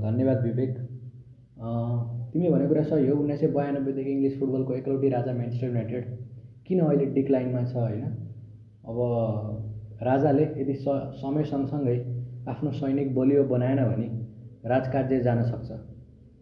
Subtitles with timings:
[0.00, 0.74] धन्यवाद विवेक।
[2.32, 6.04] तिमी भनेको कुरा सही हो। उन्नाइस सय बयानब्बेदेखि इङ्ग्लिस फुटबलको एकलौटी राजा म्यान्चेस्टर युनाइटेड
[6.66, 8.04] किन अहिले डिक्लाइनमा छ होइन?
[8.88, 8.96] अब
[10.02, 10.86] राजाले यदि स
[11.22, 11.96] समय सँगसँगै
[12.48, 14.08] आफ्नो सैनिक बलियो बनाएन भने
[14.70, 15.68] राजकार्य जान सक्छ।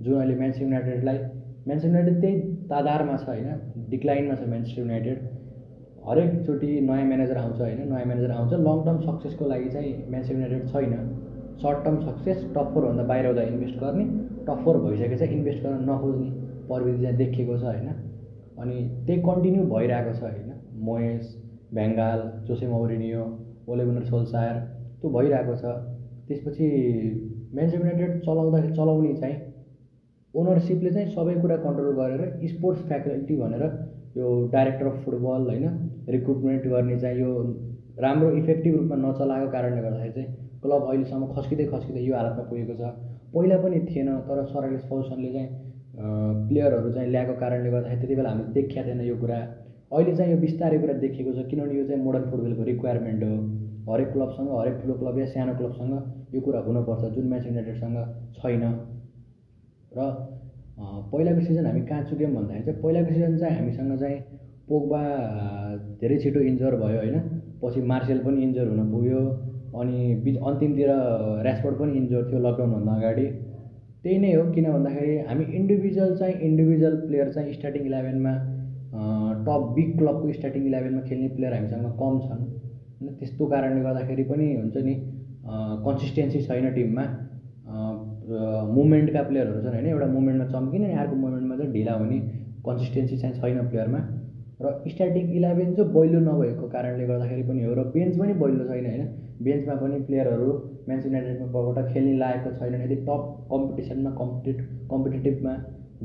[0.01, 1.19] जुन अहिले म्यान्चेस्टर युनाइटेडलाई
[1.67, 2.35] म्यान्चेस्टर युनाइटेड त्यही
[2.71, 3.48] तादारमा छ होइन
[3.91, 5.19] डिक्लाइनमा छ म्यान्चेस्टर युनाइटेड।
[6.09, 10.62] हरेकचोटि नयाँ म्यानेजर आउँछ होइन नयाँ म्यानेजर आउँछ। लङ टर्म सक्सेसको लागि चाहिँ म्यान्चेस्टर युनाइटेड
[10.73, 10.93] छैन।
[11.63, 14.05] सर्ट टर्म सक्सेस टप फोरभन्दा बाहिर हुँदा इन्भेस्ट गर्ने
[14.47, 16.31] टप फोर भइसकेपछि इन्भेस्ट गर्न नखोज्ने
[16.68, 17.89] प्रविधि चाहिँ देखिएको छ होइन।
[18.63, 20.51] अनि त्यही कन्टिन्यू भइरहेको छ होइन।
[20.89, 21.37] मोएस
[21.75, 23.25] बेङ्गाल जोसे मौरिनियो
[23.68, 24.57] ओलेगुनर सोलसायर
[25.01, 25.77] त्यो भइरहेको छ।
[26.29, 26.67] त्यसपछि
[27.54, 29.39] म्यान्चेस्टर युनाइटेड चलाउँदाखेरि चलाउने चाहिँ
[30.35, 33.65] ओनरसिपले चाहिँ सबै कुरा कन्ट्रोल गरेर स्पोर्ट्स फ्याकल्टी भनेर
[34.17, 35.67] यो डाइरेक्टर अफ फुटबल होइन
[36.09, 37.33] रिक्रुटमेन्ट गर्ने चाहिँ यो
[38.05, 42.83] राम्रो इफेक्टिभ रूपमा नचलाएको कारणले गर्दाखेरि चाहिँ क्लब अहिलेसम्म खस्किँदै खस्किँदै यो हालतमा पुगेको छ।
[43.34, 45.48] पहिला पनि थिएन तर सर एलेक्स फर्गुसनले चाहिँ
[46.48, 49.39] प्लेयरहरू चाहिँ ल्याएको कारणले गर्दाखेरि त्यति बेला हामीले देखिया थिएन यो कुरा।
[49.91, 53.37] अहिले चाहिँ यो बिस्तारै कुरा देखिएको छ किनभने यो चाहिँ मोडर्न फुटबलको रिक्वायरमेन्ट हो।
[53.91, 55.93] हरेक क्लबसँग हरेक ठुलो क्लब या सानो क्लबसँग
[56.34, 57.97] यो कुरा हुनुपर्छ जुन म्याच युनाइटेडसँग
[58.39, 58.65] छैन।
[59.97, 59.99] र
[61.12, 64.19] पहिलाको सिजन हामी कहाँ चुक्यौँ भन्दाखेरि चाहिँ पहिलाको सिजन चाहिँ हामीसँग चाहिँ
[64.69, 65.01] पोगबा
[66.01, 67.17] धेरै छिटो इन्जर भयो होइन?
[67.62, 69.21] पछि मार्सेल पनि इन्जर हुन पुग्यो।
[69.79, 73.27] अनि बिच अन्तिमतिर ऱ्यासफोर्ड पनि इन्जोर थियो लकडाउनभन्दा अगाडि।
[74.05, 78.33] त्यही नै हो किन भन्दाखेरि हामी इन्डिभिजुअल चाहिँ इन्डिभिजुअल प्लेयर चाहिँ स्टार्टिङ इलेभेनमा
[79.47, 82.43] टप बिग क्लबको स्टार्टिङ इलेभेनमा खेल्ने प्लेयर हामीसँग कम छन्।
[83.01, 84.95] होइन त्यस्तो कारणले गर्दाखेरि पनि हुन्छ नि
[85.87, 87.05] कन्सिस्टेन्सी छैन टिममा
[88.77, 92.19] मुभमेन्टका प्लेयरहरू छन् होइन एउटा मुभमेन्टमा चम्किने अर्को मुभमेन्टमा चाहिँ ढिला हुने
[92.67, 94.01] कन्सिस्टेन्सी चाहिँ छैन प्लेयरमा
[94.62, 98.86] र स्टार्टिङ इलेभेन चाहिँ बलियो नभएको कारणले गर्दाखेरि पनि हो र बेन्च पनि बलियो छैन
[98.86, 99.06] होइन।
[99.42, 100.48] बेन्चमा पनि प्लेयरहरू
[100.89, 103.22] म्यान्स युनाइटेडबाट खेल्ने लागेको छैन यदि टप
[103.53, 104.58] कम्पिटिसनमा कम्पिटिट
[104.91, 105.55] कम्पिटेटिभमा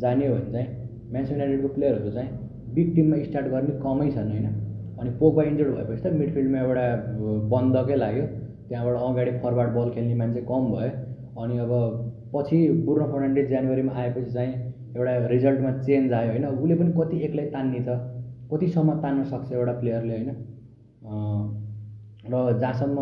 [0.04, 0.68] जाने हो भने चाहिँ
[1.12, 2.30] म्यान्स युनाइटेडको प्लेयरहरू चाहिँ
[2.76, 4.48] बिग टिममा स्टार्ट गर्ने कमै छन् होइन।
[5.00, 6.86] अनि पोगबा इन्जर्ड भएपछि त मिडफिल्डमा एउटा
[7.52, 8.26] बन्दकै लाग्यो।
[8.70, 10.92] त्यहाँबाट अगाडि फरवार्ड बल खेल्ने मान्छे कम भयो।
[11.44, 11.72] अनि अब
[12.34, 12.58] पछि
[12.88, 14.52] बुर्नो फर्नान्डेज जनवरीमा आएपछि चाहिँ
[14.96, 18.00] एउटा रिजल्टमा चेन्ज आयो होइन। उसले पनि कति एक्लै तान्ने त
[18.56, 20.30] कतिसम्म तान्न सक्छ एउटा प्लेयरले होइन?
[22.32, 23.00] र जहाँसम्म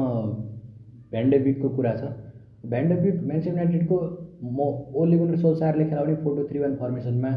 [1.12, 2.04] भ्यान्डेबिकको कुरा छ
[2.72, 3.98] भ्यान्डेबिक म्यान्चेस्टर युनाइटेडको
[4.44, 4.60] म
[5.02, 7.32] ओलिगुनर सोलसारले खेलाउने फोटो थ्री वान फर्मेसनमा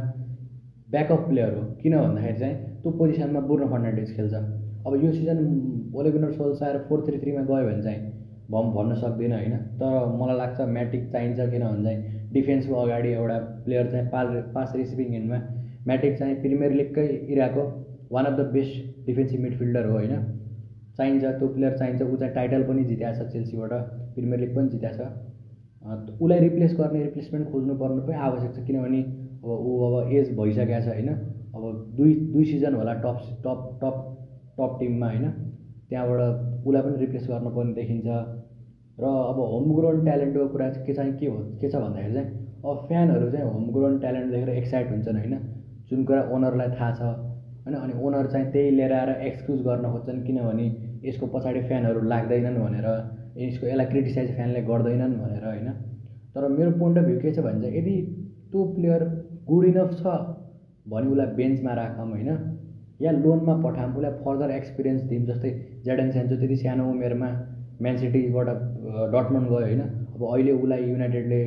[0.88, 4.34] ब्याकअप प्लेयर हो। किन भन्दाखेरि चाहिँ त्यो पोजिसनमा बुर्नो फर्नान्डेज खेल्छ।
[4.86, 5.38] अब यो season
[5.94, 8.00] Ole Gunnar Solskjaer four three थ्रीमा गयो भने चाहिँ
[8.50, 9.54] भम भन्न सक्दिनँ होइन?
[9.78, 14.72] तर मलाई लाग्छ म्याट्रिक चाहिन्छ किन भने चाहिँ डिफेन्सको अगाडि एउटा प्लेयर चाहिँ पाल पास
[14.76, 15.38] रिसिभिङ एन्डमा
[15.86, 17.64] म्याट्रिक चाहिँ प्रिमियर लिगकै इराको
[18.12, 20.14] one of the best defensive midfielder हो होइन?
[20.96, 23.72] चाहिन्छ त्यो प्लेयर चाहिन्छ ऊ चाहिँ टाइटल पनि जितेको छ चेल्सीबाट
[24.14, 25.24] प्रिमियर लिग पनि जितेको छ।
[26.20, 29.00] उसलाई रिप्लेस गर्ने रिप्लेसमेन्ट खोज्नु पर्नु पनि आवश्यक छ किनभने
[29.42, 31.10] अब ऊ अब एज भइसकेको छ होइन?
[31.56, 31.62] अब
[31.98, 33.96] दुई दुई सिजन होला टप टप टप
[34.58, 35.30] टप टिममा होइन?
[35.90, 36.20] त्यहाँबाट
[36.66, 38.06] उसलाई पनि रिप्लेस गर्नुपर्ने देखिन्छ।
[38.98, 42.28] र अब होम ग्राउन्ड ट्यालेन्टको कुरा के चाहिँ के हो के छ भन्दाखेरि चाहिँ
[42.64, 45.34] अब फ्यानहरू चाहिँ होम ग्राउन्ड ट्यालेन्ट देखेर एक्साइट हुन्छन् होइन?
[45.90, 47.00] जुन कुरा ओनरलाई थाहा छ
[47.66, 47.76] होइन?
[47.76, 50.66] अनि ओनर चाहिँ त्यही लिएर आएर एक्सक्युज गर्न खोज्छन् किनभने
[51.04, 52.86] यसको पछाडि फ्यानहरू लाग्दैनन् भनेर
[53.38, 55.68] यसको यसलाई क्रिटिसाइज फ्यानले गर्दैनन् भनेर होइन?
[56.34, 57.96] तर मेरो पोइन्ट अफ भ्यू के छ भने चाहिँ यदि
[58.52, 59.02] त्यो प्लेयर
[59.48, 60.14] गुड इनफ छ
[60.86, 62.30] भने उसलाई बेन्चमा राखौँ होइन?
[63.00, 65.50] या लोनमा पठाऊँ उसलाई फर्दर एक्सपिरियन्स दिउँ जस्तै
[65.84, 67.30] जेडन सेन्चो त्यति सानो उमेरमा
[68.00, 68.48] सिटीबाट
[69.12, 69.80] डटमन्ड गयो होइन?
[70.14, 71.40] अब अहिले उसलाई युनाइटेडले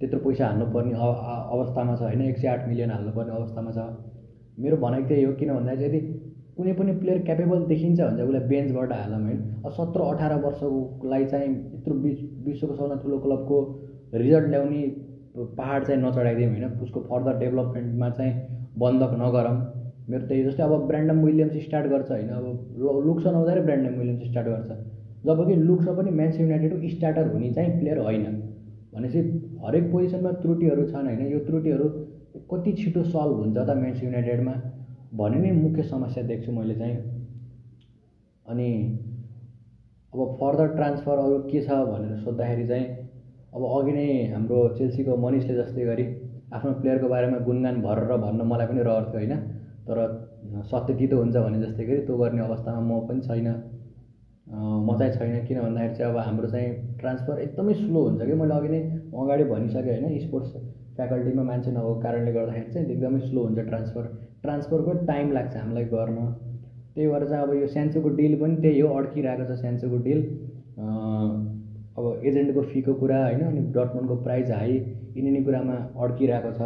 [0.00, 0.94] त्यत्रो पैसा हाल्नुपर्ने
[1.54, 2.22] अवस्थामा छ होइन?
[2.22, 3.86] एक सय आठ मिलियन हाल्नुपर्ने अवस्थामा छ।
[4.58, 6.00] मेरो भनाइ त्यही हो किन भन्दाखेरि यदि
[6.56, 11.24] कुनै पनि प्लेयर क्यापेबल देखिन्छ भने चाहिँ उसलाई बेन्चबाट हालौँ होइन अब सत्र अठार वर्षकोलाई
[11.32, 13.58] चाहिँ यत्रो विश्वको सबभन्दा ठुलो क्लबको
[14.14, 14.82] रिजल्ट ल्याउने
[15.58, 18.34] पाहाड चाहिँ नचढाइदिउँ होइन उसको फर्दर डेभलपमेन्टमा चाहिँ
[18.78, 19.56] बन्धक नगरौँ।
[20.10, 24.48] मेरो त्यही जस्तै अब ब्रान्डम विलियम्स स्टार्ट गर्छ होइन अब लुक्स नहुँदाखेरि ब्रान्डम विलियम्स स्टार्ट
[24.48, 24.70] गर्छ।
[25.26, 28.24] जबकि लुक्स पनि म्यान्स युनाइटेडको स्टार्टर हुने चाहिँ प्लेयर होइन।
[28.94, 29.20] भनेपछि
[29.64, 31.86] हरेक पोजिसनमा त्रुटिहरू छन् होइन। यो त्रुटिहरू
[32.34, 34.52] कति छिटो सल्भ हुन्छ त म्यान्स युनाइटेडमा?
[35.18, 36.96] भन्ने नै मुख्य समस्या देख्छु मैले चाहिँ।
[38.46, 38.68] अनि
[40.12, 42.86] अब फर्दर ट्रान्सफर अरू के छ भनेर सोद्धाखेरि चाहिँ
[43.54, 46.06] अब अघि नै हाम्रो चेल्सीको मनिषले जस्तै गरी
[46.52, 49.34] आफ्नो प्लेयरको बारेमा गुणगान भरेर भन्न मलाई पनि रहर थियो होइन?
[49.86, 49.96] तर
[50.70, 53.48] सत्य तितो हुन्छ भने जस्तै गरी त्यो गर्ने अवस्थामा म पनि छैन।
[54.86, 58.34] म चाहिँ छैन किन भन्दाखेरि चाहिँ अब हाम्रो चाहिँ ट्रान्सफर एकदमै स्लो हुन्छ कि?
[58.42, 58.80] मैले अघि नै
[59.22, 60.18] अगाडि भनिसकेँ होइन?
[60.26, 60.52] स्पोर्ट्स
[60.96, 64.04] फ्याकल्टीमा मान्छे नभएको कारणले गर्दाखेरि चाहिँ एकदमै स्लो हुन्छ ट्रान्सफर।
[64.42, 66.18] ट्रान्सफरको टाइम लाग्छ हामीलाई गर्न।
[66.94, 70.20] त्यही भएर चाहिँ अब यो स्यान्सोको डिल पनि त्यही हो अड्किरहेको छ स्यान्सोको डिल
[71.98, 74.72] अब एजेन्टको फीको कुरा होइन अनि डटमन्डको प्राइज हाई
[75.16, 75.74] यिनी कुरामा
[76.04, 76.62] अड्किरहेको छ।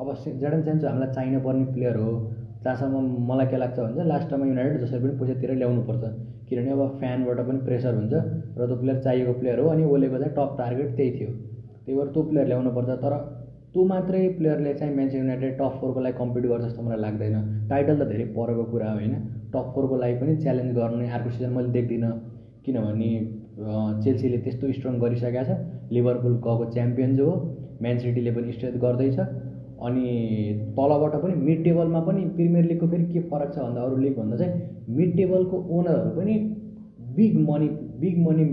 [0.00, 0.06] अब
[0.42, 2.12] जडन चान्चो हामीलाई चाहिनुपर्ने प्लेयर हो।
[2.64, 6.04] जहाँसम्म मलाई के लाग्छ भने लास्ट टाइममा युनाइटेड जसरी पनि पैसा तिरेर ल्याउनुपर्छ।
[6.48, 10.34] किनभने अब फ्यानबाट पनि प्रेसर हुन्छ र त्यो प्लेयर चाहिएको प्लेयर हो अनि ओलेको चाहिँ
[10.38, 11.30] टप टार्गेट त्यही थियो।
[11.84, 13.14] त्यही भएर त्यो प्लेयर ल्याउनुपर्छ। तर
[13.74, 17.34] त्यो मात्रै प्लेयरले चाहिँ मेन्स युनाइटेड टप फोरको लागि कम्पिट गर्छ जस्तो मलाई लाग्दैन।
[17.70, 19.12] टाइटल त धेरै परेको कुरा हो होइन?
[19.52, 22.10] टप फोरको लागि पनि च्यालेन्ज गर्ने अर्को सिजन मैले देख्दिनँ।
[22.66, 23.10] किनभने
[24.04, 25.50] चेल्सीले त्यस्तो स्ट्रङ गरिसकेको छ।
[25.94, 27.34] लिभरपुल गएको च्याम्पियन जो हो।
[27.82, 29.18] म्यान सिटीले पनि स्ट्रेच गर्दैछ।
[29.86, 30.06] अनि
[30.76, 34.52] तलबाट पनि मिड टेबलमा पनि प्रिमियर लिगको फेरि के फरक छ भन्दा अरू लिगभन्दा चाहिँ
[34.96, 36.34] मिड टेबलको ओनरहरू पनि
[37.16, 37.68] big money
[38.02, 38.44] big money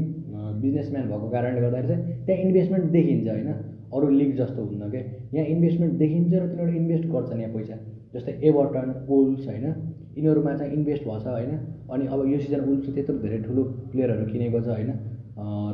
[0.62, 3.50] businessman भएको कारणले गर्दाखेरि चाहिँ त्यहाँ इन्भेस्टमेन्ट देखिन्छ होइन?
[3.94, 5.01] अरू लिग जस्तो हुन्न क्या
[5.34, 7.75] यहाँ इन्भेस्टमेन्ट देखिन्छ र तिनीहरू इन्भेस्ट गर्छन् यहाँ पैसा।
[8.13, 9.66] जस्तै एभर्टन ओल्स होइन
[10.18, 11.51] यिनीहरूमा चाहिँ इन्भेस्ट भएको छ होइन।
[11.92, 14.92] अनि अब यो सिजन उल्स त्यत्रो धेरै ठुलो प्लेयरहरू किनेको छ होइन।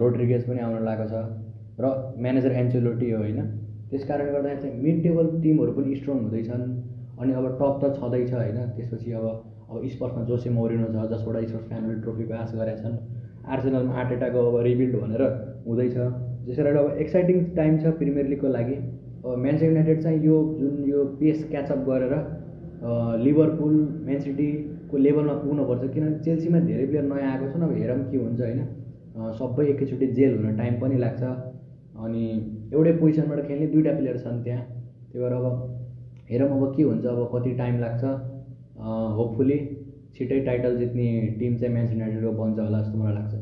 [0.02, 1.16] रोड्रिगेज पनि आउन लागेको छ
[1.80, 1.86] र
[2.24, 3.40] म्यानेजर एन्चोलोटी हो होइन।
[3.90, 6.64] त्यस कारणले गर्दाखेरि चाहिँ मिड टेबल टिमहरू पनि स्ट्रङ हुँदैछन्।
[7.22, 9.26] अनि अब टप त छँदैछ होइन। त्यसपछि अब
[9.70, 12.96] अब स्पोर्ट्समा जोसे मोरिनो छ जसबाट स्पोर्ट्स फ्यानले ट्रफीको आश गरेका छन्
[13.54, 15.22] आर्सेनलमा आर्टेटाको अब रिबिल्ड भनेर
[15.68, 15.98] हुँदैछ।
[16.46, 18.76] त्यसै कारण अब एक्साइटिङ टाइम छ प्रिमियर लिगको लागि।
[19.24, 22.14] अब म्यान्चेस्टर युनाइटेड चाहिँ यो जुन यो पेस क्याचअप गरेर
[23.24, 23.76] लिभरपुल
[24.24, 28.60] सिटीको लेभलमा पुग्नुपर्छ। किनभने चेल्सीमा धेरै प्लेयर नयाँ आएको छन् अब हेरौँ के हुन्छ होइन?
[29.40, 31.24] सबै एकैचोटि जेल हुन टाइम पनि लाग्छ।
[32.04, 32.24] अनि
[32.74, 34.64] एउटै पोजिसनबाट खेल्ने दुइटा प्लेयर छन् त्यहाँ।
[35.12, 35.46] त्यही भएर अब
[36.30, 38.04] हेरौँ अब के हुन्छ अब कति टाइम लाग्छ।
[39.18, 39.58] होपफुली
[40.16, 41.06] छिटै टाइटल जित्ने
[41.40, 43.34] टिम चाहिँ म्यान्चेस्टर युनाइटेडको बन्छ होला जस्तो मलाई लाग्छ।